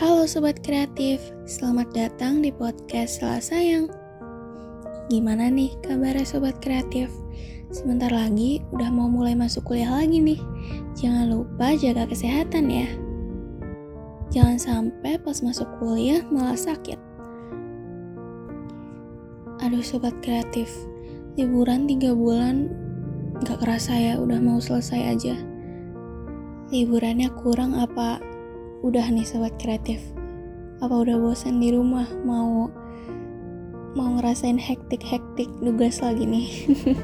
[0.00, 3.84] Halo Sobat Kreatif, selamat datang di podcast Salah Sayang.
[5.12, 7.12] Gimana nih kabarnya Sobat Kreatif?
[7.68, 10.40] Sebentar lagi udah mau mulai masuk kuliah lagi nih.
[10.96, 12.88] Jangan lupa jaga kesehatan ya.
[14.32, 16.96] Jangan sampai pas masuk kuliah malah sakit.
[19.60, 20.72] Aduh Sobat Kreatif,
[21.36, 22.72] liburan 3 bulan
[23.44, 25.36] gak kerasa ya udah mau selesai aja.
[26.72, 28.39] Liburannya kurang apa
[28.80, 30.00] udah nih sobat kreatif.
[30.80, 32.08] Apa udah bosan di rumah?
[32.24, 32.72] Mau
[33.92, 36.48] mau ngerasain hektik-hektik tugas lagi nih.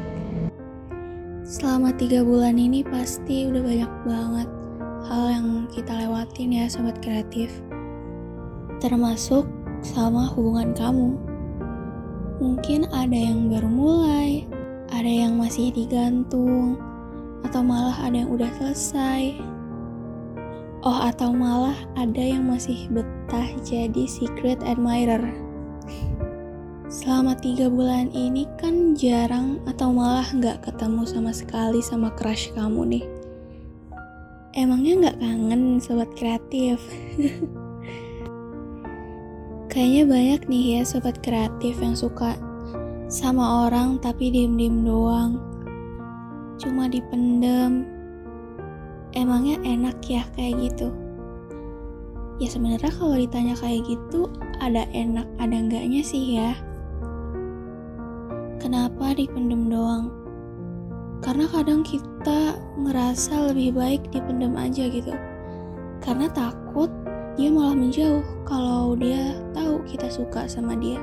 [1.45, 4.49] Selama tiga bulan ini pasti udah banyak banget
[5.07, 7.53] hal yang kita lewatin ya sobat kreatif.
[8.81, 9.45] Termasuk
[9.85, 11.13] sama hubungan kamu.
[12.41, 14.49] Mungkin ada yang baru mulai
[14.93, 16.81] ada yang masih digantung
[17.45, 19.37] atau malah ada yang udah selesai
[20.87, 25.35] Oh, atau malah ada yang masih betah jadi secret admirer.
[26.87, 32.87] Selama tiga bulan ini kan jarang atau malah nggak ketemu sama sekali sama crush kamu
[32.87, 33.05] nih.
[34.55, 36.79] Emangnya nggak kangen sobat kreatif?
[39.75, 42.39] Kayaknya banyak nih ya sobat kreatif yang suka
[43.11, 45.43] sama orang tapi diem-diem doang.
[46.63, 47.96] Cuma dipendem,
[49.17, 50.93] emangnya enak ya kayak gitu?
[52.37, 54.29] Ya sebenarnya kalau ditanya kayak gitu
[54.61, 56.53] ada enak ada enggaknya sih ya.
[58.61, 60.13] Kenapa dipendem doang?
[61.25, 65.17] Karena kadang kita ngerasa lebih baik dipendem aja gitu.
[66.05, 66.93] Karena takut
[67.41, 71.01] dia malah menjauh kalau dia tahu kita suka sama dia.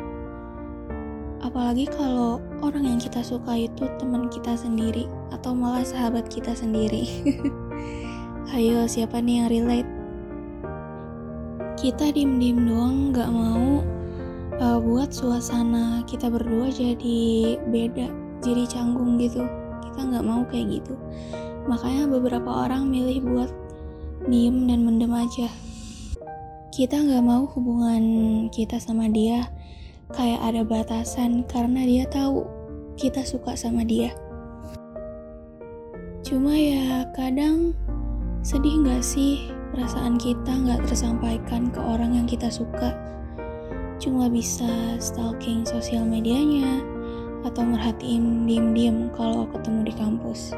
[1.41, 7.03] Apalagi kalau orang yang kita suka itu teman kita sendiri atau malah sahabat kita sendiri
[8.53, 9.91] Ayo, siapa nih yang relate?
[11.73, 13.81] Kita diem-diem doang gak mau
[14.61, 18.13] uh, buat suasana kita berdua jadi beda,
[18.45, 19.41] jadi canggung gitu.
[19.81, 20.93] Kita gak mau kayak gitu.
[21.65, 23.49] Makanya beberapa orang milih buat
[24.29, 25.49] diem dan mendem aja.
[26.69, 28.05] Kita gak mau hubungan
[28.53, 29.49] kita sama dia
[30.13, 32.45] kayak ada batasan karena dia tahu
[33.01, 34.13] kita suka sama dia.
[36.21, 37.73] Cuma ya kadang
[38.43, 42.91] Sedih gak sih perasaan kita gak tersampaikan ke orang yang kita suka?
[44.03, 46.83] Cuma bisa stalking sosial medianya
[47.47, 50.51] atau merhatiin diem-diem kalau ketemu di kampus.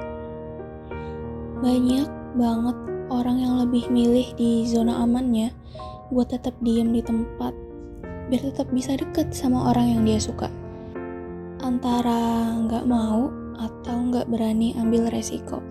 [1.61, 2.77] Banyak banget
[3.13, 5.53] orang yang lebih milih di zona amannya
[6.09, 7.53] buat tetap diem di tempat
[8.33, 10.49] biar tetap bisa deket sama orang yang dia suka.
[11.61, 13.29] Antara nggak mau
[13.61, 15.61] atau nggak berani ambil resiko.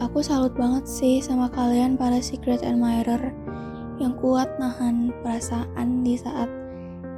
[0.00, 3.36] Aku salut banget sih sama kalian para secret admirer
[4.00, 6.48] yang kuat nahan perasaan di saat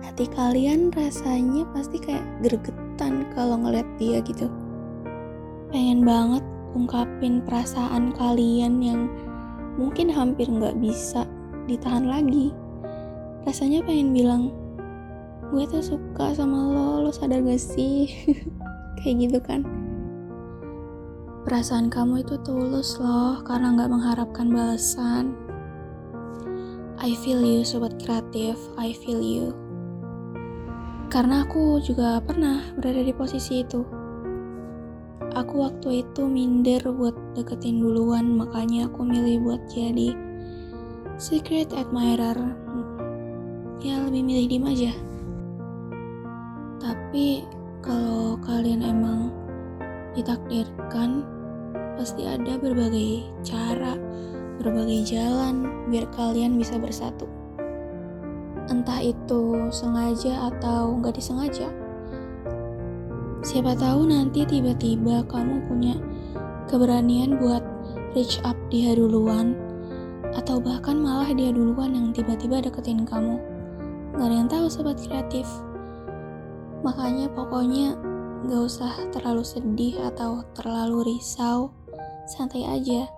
[0.03, 4.51] hati kalian rasanya pasti kayak gregetan kalau ngeliat dia gitu.
[5.71, 6.43] Pengen banget
[6.75, 9.07] ungkapin perasaan kalian yang
[9.79, 11.23] mungkin hampir nggak bisa
[11.71, 12.51] ditahan lagi.
[13.47, 14.43] Rasanya pengen bilang,
[15.55, 18.11] gue tuh suka sama lo, lo sadar gak sih?
[18.99, 19.63] kayak gitu kan.
[21.45, 25.37] Perasaan kamu itu tulus loh karena nggak mengharapkan balasan.
[26.97, 29.53] I feel you sobat kreatif, I feel you.
[31.13, 33.85] Karena aku juga pernah berada di posisi itu.
[35.37, 40.17] Aku waktu itu minder buat deketin duluan, makanya aku milih buat jadi
[41.21, 42.41] secret admirer.
[43.85, 44.93] Ya lebih milih diem aja.
[46.81, 47.45] Tapi
[47.85, 49.44] kalau kalian emang
[50.15, 51.27] ditakdirkan
[51.95, 53.95] pasti ada berbagai cara,
[54.59, 57.27] berbagai jalan biar kalian bisa bersatu.
[58.71, 61.69] Entah itu sengaja atau nggak disengaja.
[63.45, 66.01] Siapa tahu nanti tiba-tiba kamu punya
[66.65, 67.61] keberanian buat
[68.17, 69.53] reach up dia duluan,
[70.33, 73.37] atau bahkan malah dia duluan yang tiba-tiba deketin kamu.
[74.17, 75.45] Gak ada yang tahu sobat kreatif.
[76.87, 77.99] Makanya pokoknya
[78.45, 81.73] gak usah terlalu sedih atau terlalu risau
[82.25, 83.09] santai aja,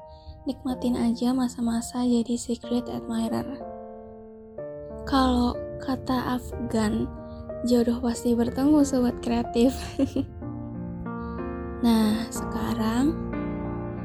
[0.47, 3.59] nikmatin aja masa-masa jadi secret admirer.
[5.07, 7.07] Kalau kata Afgan,
[7.67, 9.75] jodoh pasti bertemu sobat kreatif.
[11.87, 13.15] nah, sekarang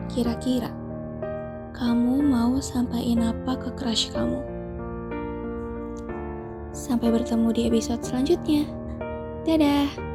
[0.10, 0.70] kira-kira
[1.74, 4.42] kamu mau sampaikan apa ke crush kamu?
[6.72, 8.70] Sampai bertemu di episode selanjutnya.
[9.44, 10.11] Dadah.